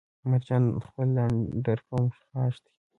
[0.29, 2.71] مرجان خيل د اندړ قوم خاښ دی